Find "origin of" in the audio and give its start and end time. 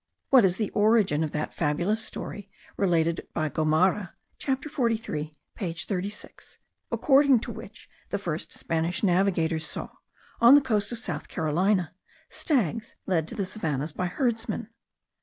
0.71-1.29